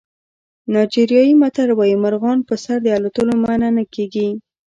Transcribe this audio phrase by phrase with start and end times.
[0.73, 4.27] نایجریایي متل وایي مرغان په سر د الوتلو منع نه کېږي.